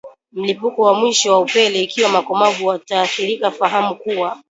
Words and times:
mlipuko 0.33 0.81
wa 0.81 0.93
mwisho 0.93 1.31
wa 1.31 1.39
upele 1.39 1.83
Ikiwa 1.83 2.11
wakomavu 2.13 2.65
wataathirika 2.65 3.51
fahamu 3.51 3.95
kuwa 3.95 4.39